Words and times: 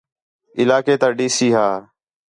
علاقے 0.61 0.95
تا 1.01 1.07
ڈی 1.17 1.27
سی 1.35 1.47
ہا 1.55 1.67